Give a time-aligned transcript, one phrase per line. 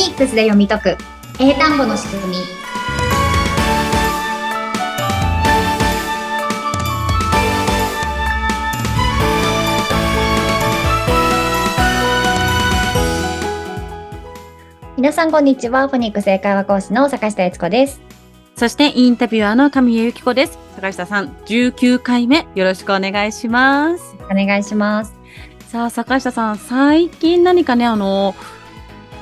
[0.00, 0.96] ニックスで読み解く。
[1.38, 2.36] 英単語の仕組み。
[14.96, 15.86] 皆さんこんにちは。
[15.88, 18.00] フォニックス英会話講師の坂下悦子です。
[18.56, 20.58] そしてインタビュアーの神谷由紀子です。
[20.76, 24.16] 坂下さん19回目よろしくお願いします。
[24.30, 25.12] お願いします。
[25.68, 28.34] さあ坂下さん最近何かねあの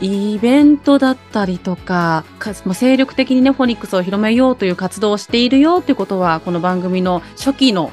[0.01, 7.91] イベントだったりとか、か精力的にね、フォニックスを広めようという活動をしているよということは、この番組の初期の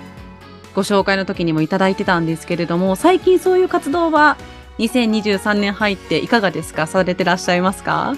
[0.75, 4.37] ご紹介の時にもいただいてたんですけれども、最近そういう活動は
[4.77, 6.85] 2023年入っていかがですか？
[6.85, 8.15] されてらっしゃいますか？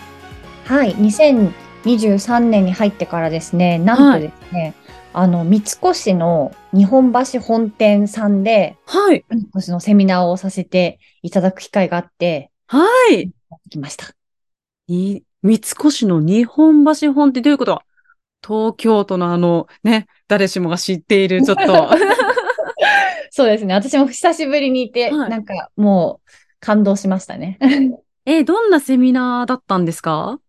[0.65, 4.73] はい、2023年に入ってからですね、なんとですね、はい
[5.13, 9.25] あの、三越の日本橋本店さんで、はい。
[9.29, 13.31] 三越のセミナーをさせていただく機会があって、はい。
[13.69, 14.05] きました。
[14.87, 17.81] い、三越の日本橋本ってどういうこと？
[18.45, 21.89] 東京都のあの、ね、誰しもが知っている、ちょっと。
[23.31, 23.73] そうですね。
[23.73, 27.59] 私も久しぶりにいて、はい、なんかもう感動しましたね。
[28.25, 30.39] え、どんなセミナーだったんですか？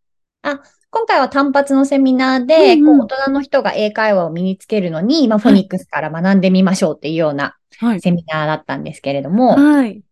[0.43, 7.57] あ、今回は単発のセミナーで、うんうん、こう大人の人が英会話を身につけるのに、まあ、フォニックスから学んでみましょうっていうような
[8.01, 10.03] セミナーだったんですけれども、はい。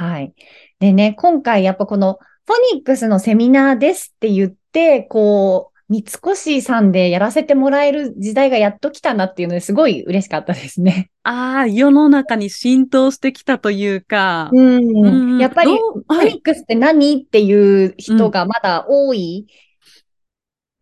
[0.00, 0.32] はい。
[0.78, 11.10] でね、今回やっぱこのフォニックスのセミナーですって言って、こう、三越さんでやらせてもらえる時代がやっと来たなっていうのですごい嬉しかったですね。
[11.22, 14.48] ああ、世の中に浸透してきたというか。
[14.52, 15.04] うん。
[15.04, 19.48] うん、やっぱり、フォニックスって何っていう人がまだ多い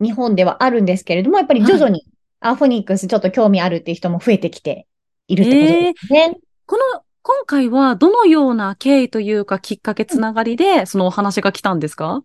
[0.00, 2.04] 日本ではあるんですけれども、やっぱり徐々に、
[2.40, 4.86] はい、あ、フォニックスちょっと興味あるっていう人も増えてきて
[5.26, 6.20] いるってことですね。
[6.28, 6.34] えー、
[6.66, 12.22] この今回はどのような経緯というかきっかけつながりで、そのお話が来たんですか？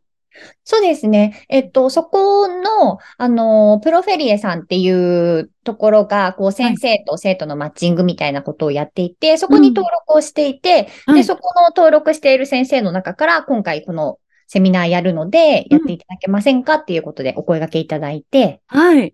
[0.63, 1.45] そうですね。
[1.49, 19.13] えっと、そこの、あの、プロフェリエさんっていうところが、こう、先生と生徒のマッチングみたいなことをやっていて、はい、そこに登録をしていて、うん、で、そこの登録している先生の中から、今回このセミナーやるので、やっていただけませんかっていうことでお声掛けいただいて、はい。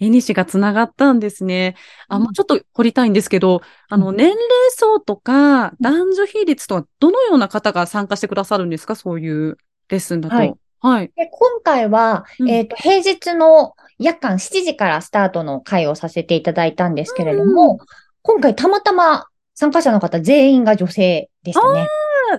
[0.00, 1.76] 絵西がつながったんですね。
[2.08, 4.38] あ、もうちょっと掘りたいんですけど、あの、年齢
[4.70, 8.96] 層とか男女比率とはどのような方が参加してくださるんですか？
[8.96, 10.34] そういうレッスンだと。
[10.34, 10.54] はい。
[10.82, 17.78] はい、で今回は、えっ、ー、と、平日の夜間7時からスタートの会をさせていただいたんですけれども、うん、
[18.22, 21.86] 今回たまたま参加者の方全員が女性でしたね。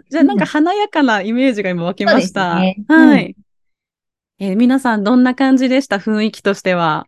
[0.10, 2.56] じゃあなんか華やかなイメージが今湧きました。
[2.56, 3.36] ね、はい。
[4.40, 5.98] えー、皆さんどんな感じでした？
[5.98, 7.06] 雰囲気としては。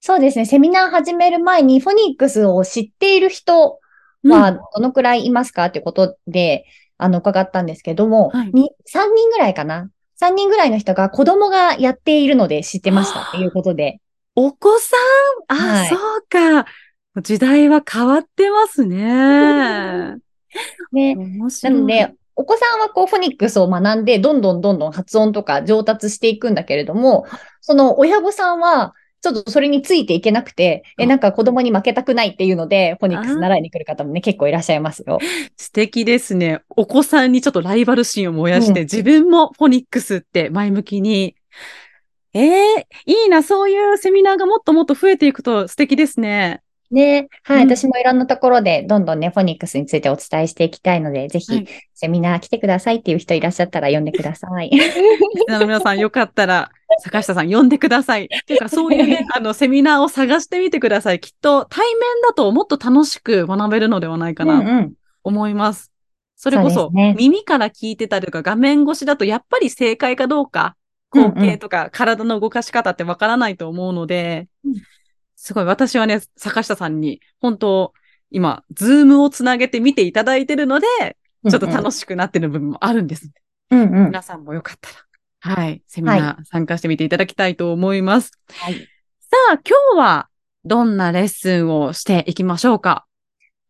[0.00, 0.46] そうですね。
[0.46, 3.78] セミナー始める前に、フォニックスを知っている人
[4.24, 6.64] はどのくらいいますかってことで、
[6.96, 8.52] あの、伺ったんですけども、はい、3
[9.14, 9.90] 人ぐらいかな
[10.20, 14.00] ?3 人ぐらいの人が子供がやっているので知ってましたっていうことで。
[14.34, 14.96] お子さ
[15.50, 15.54] ん？
[15.54, 16.66] あ、はい、そうか。
[17.22, 20.16] 時代は変わってますね。
[20.92, 21.14] ね。
[21.14, 27.26] なので、お子さんはこうフォニックスを学んで、どんどんどんどん発音とか上達していくんだけれども、
[27.60, 35.18] その親御さんは、ちょっとそれについていけなくて、え、なんか子供に負けたくないっていうので、フォニックス習いに来る方もね、結構いらっしゃいますよ。
[35.56, 36.62] 素敵ですね。
[36.70, 41.36] お子さんにちょっとライバル心を燃やして、うん、自分もフォニックスって前向きに。
[42.32, 46.62] ええー、いいな、そういうセミナーがもっともっと増えていくと素敵ですね。
[46.90, 54.70] ね、はい、うん、私もいろんなところでどんどんね、フォニックスについてお伝えしていきたいので、ぜひ、セミナー来てくださいっていう人いらっしゃったら呼んでください。
[55.48, 56.70] 皆さんよかったら、
[57.02, 58.24] 坂下さん呼んでください。
[58.24, 61.20] っていうか、そういうね、 あの、セミナーを探してみてください。
[61.20, 64.90] きっと対面だともっと楽しく学べるのではないかな、と
[65.22, 65.92] 思います。
[66.34, 70.74] それこそ、ね、耳から聞いてたりとか、画面越しだとやっぱり正解かどうか、
[71.12, 74.74] 光景とか体の動かし方ってわからないと思うので、うん
[75.42, 77.94] すごい私はね、坂下さんに、本当
[78.30, 80.86] 今、ズームをつなげて見ていただいてるので、
[81.48, 83.32] ちょっと楽しくなってる部分もあるんです、ね、
[83.70, 84.04] うんうん。
[84.08, 84.90] 皆さんもよかった
[85.48, 88.32] ら、はい、セミナー参加してみていただきたいと思います。
[88.50, 88.74] はい。
[88.74, 88.80] さ
[89.54, 90.28] あ、今日は
[90.66, 93.06] どんなレッスンをしていきましょうか？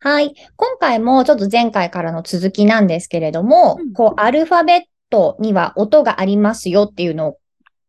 [0.01, 0.35] はい。
[0.57, 7.39] 今回もちょっと前回からの続きなんですけれども、うん、こう、アルファベットには音がありますよっていうのを、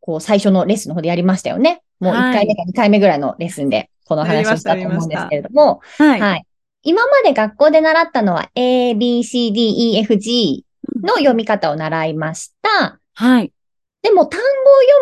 [0.02, 1.82] こう、最初のレッスンの方でやりましたよね。
[2.00, 6.46] もう1回目か2回目ぐらいのレッスンで、この話をしたと思うんですけれども、はい、はい。
[6.84, 10.66] 今まで学校で習ったのは A, B, C, D, E, F, G
[11.02, 13.00] の読み方を習いました。
[13.14, 13.54] はい。
[14.02, 14.48] でも単語を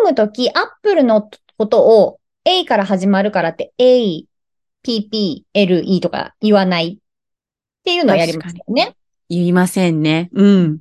[0.03, 4.25] 読むとき、アップルのことを A から始まるからって A,
[4.83, 8.95] P, P, L, E とか言わないっていうのをやりましたよね。
[9.29, 10.29] 言いませんね。
[10.33, 10.79] うん。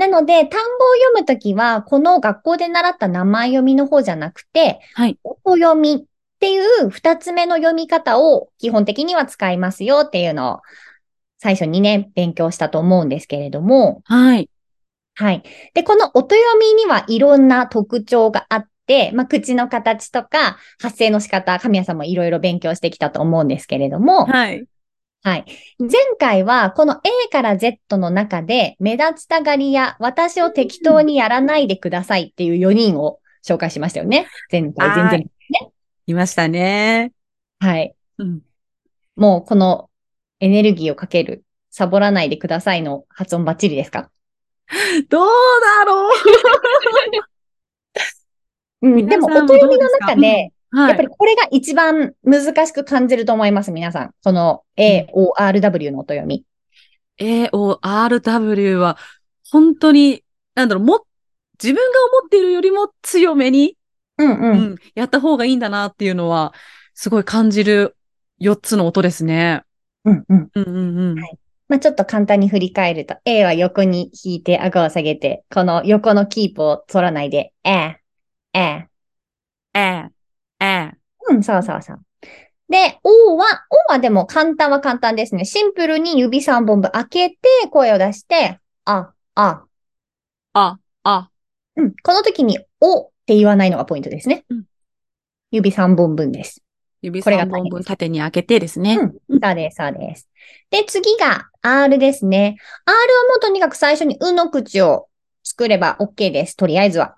[0.00, 5.18] なので、単語を読むときは、この学校で習った名前読みの方じゃなくて、はい。
[5.22, 6.04] 音読みっ
[6.40, 10.60] ていう二つ目の読み方を基本的には使いますよっていうのを
[11.38, 14.00] 最初にね、勉強したと思うんですけれども。
[14.06, 14.48] はい。
[15.16, 15.42] はい。
[15.74, 24.24] で、この音読みにはいろんな特徴があって、まあ、口の形とか発声の仕方、神谷さんもいろいろ勉強してきたと思うんですけれども。
[24.24, 24.66] はい。
[25.22, 25.44] はい。
[25.78, 34.28] 前回はこの A から Z の中で目立ちたがりや私を適当にやらないでくださいっていう4人を紹介しましたよね。
[34.50, 35.70] 前回、全然ね。
[36.06, 37.12] いましたね。
[37.58, 37.94] はい。
[38.18, 38.40] うん。
[39.16, 39.90] もうこの
[40.40, 44.10] エネルギーをかける、サボらないでくださいの発音バッチリですか？
[45.10, 46.12] どうだろう
[48.82, 54.14] うん、でも、音読みの中で、はい、やっぱりこれが一番難しく感じると思います、皆さん。
[54.22, 56.44] その AORW の音読み。
[57.20, 58.96] AORW は、
[59.50, 60.24] 本当に、
[60.54, 61.04] なんだろう、も、
[61.62, 63.76] 自分が思っているよりも強めに、
[64.16, 66.54] うんうん、うん、やった方がいいんだなっていうのは、
[66.94, 67.96] すごい感じる
[68.38, 69.62] 4つの音ですね。
[70.04, 70.50] うんうん。
[70.54, 71.20] うんうんうん。
[71.20, 71.38] はい。
[71.68, 78.00] まあ、ちょっと簡単に振り返ると、A は横に引いて顎を下げて、この横のキープを取らないで、え、
[78.52, 78.88] え、
[79.74, 80.19] え、え。
[81.28, 82.00] うん、そうそうそう。
[82.68, 85.44] で、O は、O はでも簡単は簡単ですね。
[85.44, 87.36] シンプルに指3本分開けて
[87.70, 89.64] 声を出して、あ、あ。
[90.52, 91.30] あ、あ。
[91.76, 91.94] うん。
[92.02, 94.44] この時に、おって言わないのがポイントですね。
[94.48, 94.64] うん、
[95.50, 96.62] 指3本分です。
[97.02, 98.98] 指3本分縦に開けてですね。
[99.28, 99.40] うん。
[99.40, 100.28] そうです、そうです。
[100.70, 102.56] で、次が R ですね。
[102.84, 105.08] R はもうとにかく最初にうの口を
[105.42, 106.56] 作れば OK です。
[106.56, 107.16] とりあえずは。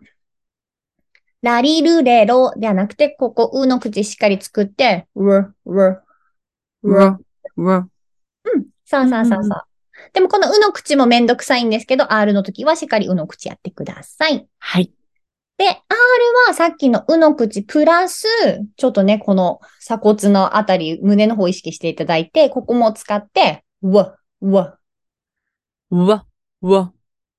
[1.42, 6.94] ラリルレロではなくて、ここ、うの口しっかり作って、う、う、う、
[7.56, 7.72] う。
[7.74, 8.66] うん。
[8.84, 9.64] そうそうそうそう。
[10.12, 14.46] でもこのうの口もめんどくさいんですけど、R の時はしっかりうの口やってください。
[14.58, 14.92] はい。
[15.58, 15.82] で、R
[16.48, 18.26] はさっきのうの口プラス、
[18.76, 24.78] ちょっとね、この鎖骨のあたり、胸の方を意識していただいて、ここも使って、うわ、うわ。
[25.90, 26.26] うわ、
[26.62, 26.92] うわ。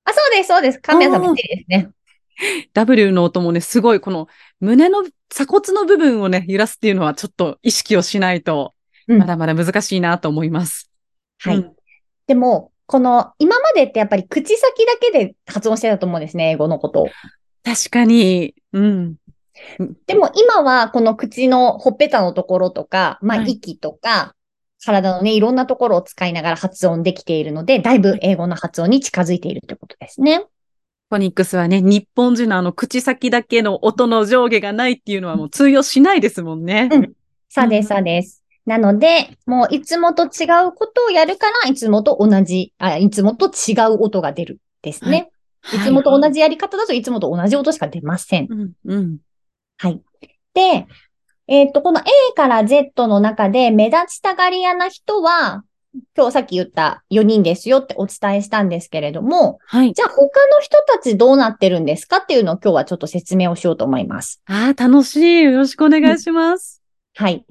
[0.05, 0.79] あ、そうです、そうです。
[0.79, 1.89] カメラさんもですね。
[2.73, 4.27] W の音もね、すごいこの
[4.59, 8.73] 胸の鎖骨の部分をね、揺らすっていうのはちょっと意識をしないと、
[9.07, 10.89] まだまだ難しいなと思います。
[11.45, 11.71] うん、はい。
[12.27, 17.07] でも、この、今までってやっぱり口先だけで発音してたと思うんですね、英語のことを。
[17.63, 18.55] 確かに。
[18.73, 19.15] うん。
[20.07, 24.35] でも今はこの口のほっぺたのところとか、まあ息とか、は
[24.81, 30.45] い、体のね、いろんなところを使いながら発音できているので、だいぶ英語の発音に近づいているということですね。
[31.13, 36.89] フォニックスはね、日本人のあの口先だけの音の上下がないっていうのはもう通用しないですもんね。
[36.91, 37.13] うん。
[37.49, 38.43] そうです、そうです。
[38.65, 45.29] なので、もういつもと違うことをやるから、いつもと同じ、あ、いつもと違う音が出るですね。
[45.61, 48.47] はい、いつもと同じやり方だといつもと同じ音しか出ません。
[48.49, 49.17] うん、うん。
[49.77, 50.01] はい。
[50.55, 50.87] で、
[51.47, 55.63] えっ、ー、と、この A から Z の中で目立ちたがり屋な人は、
[56.15, 59.93] 今日さっき言った4人ですよってお伝えしたんですけれども、はい。
[59.93, 60.29] じゃあ他の
[60.61, 64.41] 人たちどうなってるんですかっていうのを今日はちょっと説明をしようと思います。
[64.45, 65.43] ああ、楽しい。
[65.43, 66.81] よろしくお願いします。
[67.15, 67.45] はい。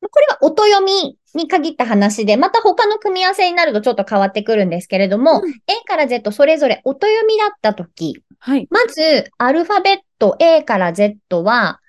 [0.00, 8.68] これは音読みに限った話で、また他の組み合わせになるとちょっと変わってくるんですけれども、うん、A から Z それぞれ音読みだったとき、はい。
[8.70, 11.80] まず、アルファベット A から Z は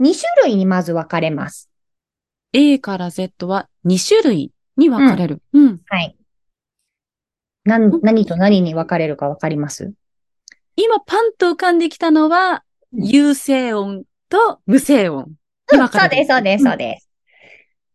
[0.00, 1.68] 2種類にまず分かれます。
[2.54, 5.42] A から Z は2種類に分かれる。
[5.52, 5.80] うん。
[5.86, 6.16] はい。
[7.64, 9.92] な、何と何に分かれるか分かります？
[10.76, 15.28] 今パンと浮かんできたのは、有声音と無声音
[15.70, 16.24] に分かれる。
[16.24, 17.08] そうです、そうです、そうです。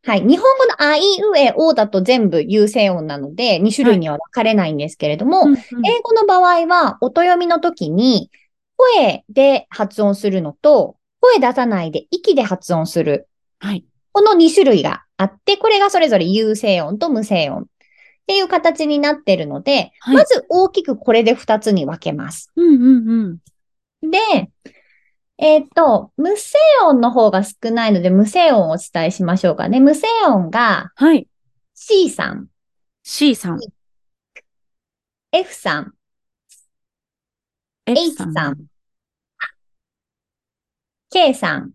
[0.05, 0.21] はい。
[0.21, 8.29] 日本語のあいうえおだと全部有声音なので、2種類には分かれないんですけれども、はいうんうん、英語の場合は、音読みの時に、
[8.75, 13.29] 声で発音するのと、声出さないで息で発音する。
[13.59, 13.85] はい。
[14.11, 17.65] この2種類があって、これがそれぞれ有声音と無声音っ
[18.27, 22.51] ていう形になってるので、はい、まず大きくこれで2つに分けます。
[22.55, 23.39] うんうん
[24.01, 24.49] うん、で、
[25.37, 29.79] えっ、ー、と、無声音の方が少ないので、無声音をお伝えしましょうかね。
[29.79, 31.27] 無声音が、はい。
[31.73, 32.47] C さん。
[33.03, 33.59] C さん。
[35.31, 35.93] F さん。
[37.85, 38.65] H さん。
[41.09, 41.73] K さん。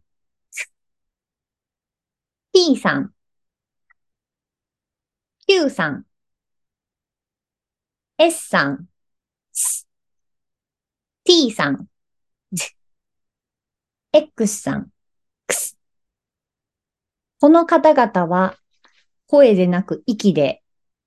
[2.53, 3.13] P さん。
[5.51, 6.05] Q さん。
[8.19, 8.85] S さん。
[11.25, 11.87] T さん。
[14.13, 14.89] X さん。
[17.41, 18.57] この方々は
[19.27, 20.63] 声でなく息で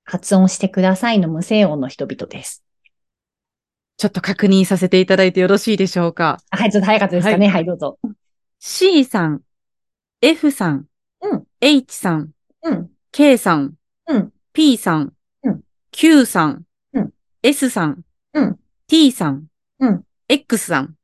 [0.06, 2.64] 発音してくださいの無声音の人々です。
[3.98, 6.40] ちょっと確認させていただいてよろしいでしょうか？
[6.50, 7.46] はい、ちょっと早かったですかね。
[7.46, 8.00] はい、はい、どうぞ。
[8.58, 9.42] C さん、
[10.20, 10.88] F さん、
[11.22, 12.32] うん、H さん、
[12.64, 13.76] うん、K さん、
[14.12, 15.14] うん、P さん、
[15.44, 16.64] うん、Q さん、
[16.94, 17.12] うん、
[17.44, 18.02] S さん、
[18.34, 19.46] うん、T さん、
[19.80, 20.96] うん、X さん。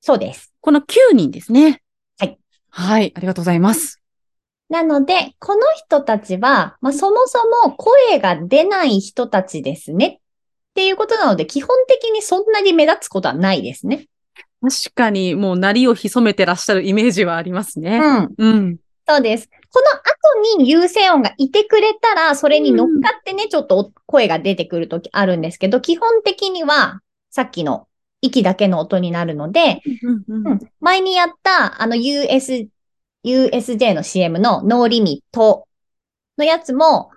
[0.00, 0.52] そうです。
[0.60, 1.82] この9人ですね。
[2.18, 2.38] はい。
[2.70, 4.00] はい、ありがとうございます。
[4.68, 14.08] なので、この人たちは、まあ、そもそも声が出ない人たちですねっていうことなので、基本的にそんなに目立つことはないですね。
[14.60, 17.98] 確かに、もう、なりを潜めてらっしゃるイメージはありますね。
[17.98, 18.34] うん。
[18.36, 18.76] うん。
[19.08, 19.48] そうです。
[19.72, 19.97] この後
[20.40, 27.88] に優勢音がいてくれたら、それに乗っかってね、うん、ちょっと声が出てくるときあるんですけど、基本的には、さっきの
[28.20, 29.82] 息だけの音になるので、
[30.28, 32.68] うんうん、前にやった、あの US、
[33.24, 35.66] USJ の CM のノーリミット
[36.36, 37.10] のやつも、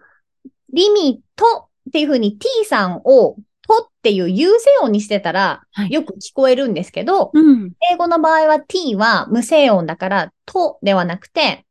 [0.73, 3.35] リミットっていう風に T さんを
[3.67, 11.65] とっていう優勢音にしてたら、よく聞こえるんですけど、はいうん、英語の場合は t は無声音だから、とではなくて、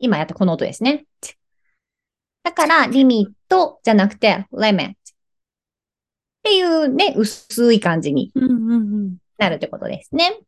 [0.00, 1.06] 今やったこの音ですね。
[2.42, 4.94] だから、リミットじゃなくて、レメンっ
[6.42, 8.32] ていうね、薄い感じに
[9.38, 10.40] なるってことですね。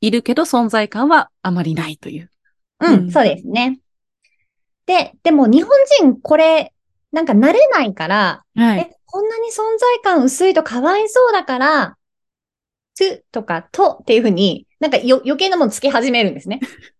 [0.00, 2.30] いるけど存在感はあまりないという。
[2.80, 3.80] うん、うん、そうですね。
[4.86, 6.72] で、でも日本人これ、
[7.12, 11.96] なんか慣れないから、はい、え、こんなに存在感薄いとかわいそうだから、
[12.98, 16.60] to とかとっていうふうに、なんかよ余計なものつけ始めるんですね。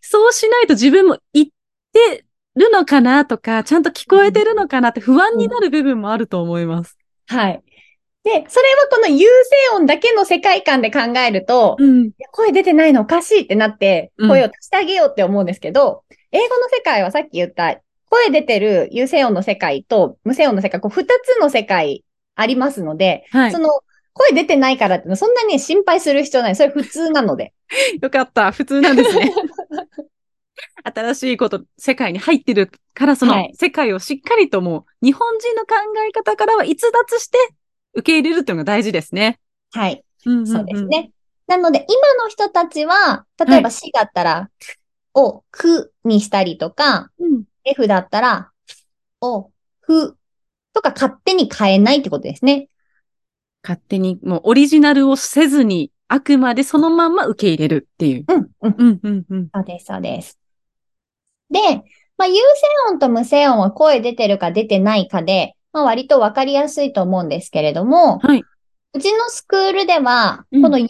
[0.00, 1.46] そうしないと自分も言っ
[1.92, 6.96] てるのかなとか、ちゃんと聞こえてるのかなって不安になる部分もあると思います。
[7.30, 7.62] うん、はい。
[8.24, 9.26] で、それはこの優勢
[9.76, 22.04] 音だけの世界観で考えると、うん、声出てないのおかしいってなって、声を足してあげようって思うんですけど、うん、英語の世界はさっき言った声出てる有声音の世界と無声音の世界、こう二つの世界
[22.34, 23.68] ありますので、はい、その
[24.18, 26.56] 声出てないからってそんなに心配する必要ない。
[26.56, 27.52] それ普通なので。
[28.00, 28.50] よかった。
[28.50, 29.30] 普通なんですね。
[30.82, 35.74] 新しいこと、世界に入ってるから、その世界をしっかりともう、日本人の考
[36.08, 37.36] え方からは逸脱して
[37.92, 39.38] 受け入れるっていうのが大事ですね。
[39.72, 40.02] はい。
[40.24, 41.10] うんうんうん、そうですね。
[41.46, 44.50] なので、今の人たちは、例えば死だったら、
[45.12, 48.50] をくにしたりとか、うん、F だったら、
[49.20, 50.16] を、ふ
[50.72, 52.68] とか勝手に変えないってことですね。
[53.66, 58.24] 勝手に、もうオリジナルをせずに、あくまでそのまま受け入れるっていう。
[58.28, 59.48] うん、うん、うん、うん、うん。
[59.52, 60.38] そうです、そうです。
[61.50, 61.58] で、
[62.16, 68.44] まあ、有声音と無声音は声出てるか出てないかで、まあ、割とわかりやすいと思うんですけれども、はい。
[68.94, 70.86] うちのスクールでは、この有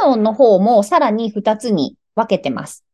[0.00, 2.84] 声音の方もさらに2つに分けてます。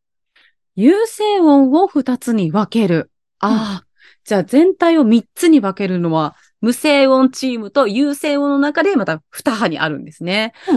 [0.74, 3.10] 有声音を2つに分ける。
[3.38, 3.86] ああ、
[4.24, 10.52] じゃあ全体を3つに分けるのは、無声音チームと有声音の中でまた2派にあるんですね。
[10.68, 10.76] う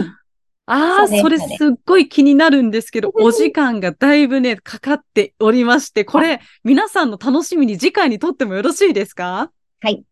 [0.66, 1.48] ああ、それすっ
[1.84, 9.50] ごい気になるんですけど、お時間がだいぶね、かかっておりまして、これ、皆さんの楽しみに次回にとってもよろしいですか？
[9.80, 10.04] はい。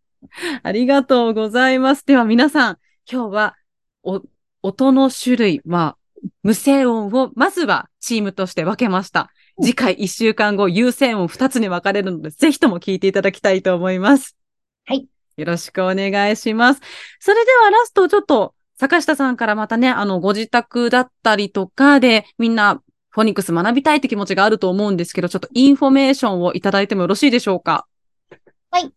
[0.63, 2.05] ありがとうございます。
[2.07, 2.79] では皆さん、
[3.11, 3.57] 今日は、
[4.03, 4.23] お、
[4.63, 5.97] 音の種類、まあ、
[6.45, 9.33] 無声音をまずはチームとして分けました。
[9.61, 14.37] 次回1週間後、優先音2つに分かれるので、ぜひとも聞いていただきたいと思います。
[14.85, 15.09] はい。
[15.37, 16.81] よろしくお願いします。
[17.21, 27.87] それではラスト、ちょっと、坂下さんからまたね、あの、ご自宅だったりとかで、みんな、フォニックス学びたいって気持ちがあると思うんですけど、ちょっとインフォメーションをいただいてもよろしいでしょうか？
[28.71, 28.91] はい。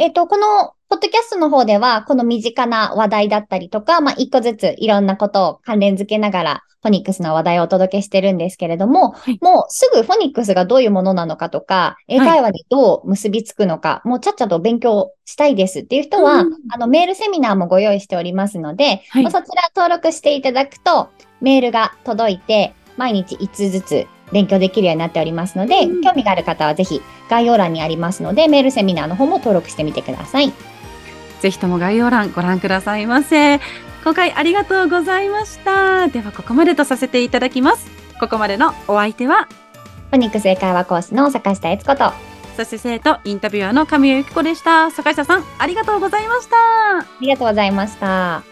[0.00, 19.42] えっ、ー、と、このポッドキャストの方では、この身近な話題だったりとか、まあ、一個ずついろんなことを関連づけながら、フォニックスの話題をお届けしてるんですけれども、はい、もうすぐフォニックスがどういうものなのかとか、英会話にどう結びつくのか、はい、もうちゃっちゃと勉強したいですっていう人は、うん、あの、メールセミナーもご用意しておりますので、はい、そちら
[19.76, 21.10] 登録していただくと、
[21.42, 30.52] メールが届いて、毎日1つずつ勉強できるようになっておりますので、うん、興味がある方はぜひ概要欄にありますので、メールセミナーの方も登録してみてください。
[31.40, 33.60] ぜひとも概要欄ご覧くださいませ。
[34.04, 36.08] 今回ありがとうございました。
[36.08, 37.90] ではここまでとさせていただきます。
[38.18, 39.48] ここまでのお相手は、
[40.10, 42.12] フォニックス英会話コースの坂下悦子と、
[42.56, 44.90] そして生徒インタビュアーの神谷由紀子でした。
[44.90, 46.56] 坂下さん、ありがとうございました。
[46.98, 48.49] ありがとうございました。